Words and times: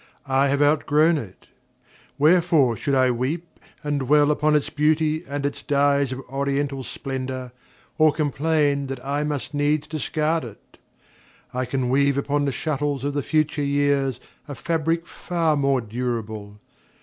I 0.25 0.47
have 0.47 0.63
outgrown 0.63 1.19
it. 1.19 1.49
Wherefore 2.17 2.75
should 2.75 2.95
I 2.95 3.11
weep 3.11 3.59
And 3.83 3.99
dwell 3.99 4.31
upon 4.31 4.55
its 4.55 4.71
beauty, 4.71 5.21
and 5.29 5.45
its 5.45 5.61
dyes 5.61 6.11
Of 6.11 6.21
oriental 6.21 6.83
splendor, 6.83 7.51
or 7.99 8.11
complain 8.11 8.87
That 8.87 9.05
I 9.05 9.23
must 9.23 9.53
needs 9.53 9.85
discard 9.85 10.43
it? 10.43 10.79
I 11.53 11.65
can 11.65 11.87
weave 11.87 12.17
Upon 12.17 12.45
the 12.45 12.51
shuttles 12.51 13.03
of 13.03 13.13
the 13.13 13.21
future 13.21 13.61
years 13.61 14.19
A 14.47 14.55
fabric 14.55 15.05
far 15.05 15.55
more 15.55 15.81
durable. 15.81 16.57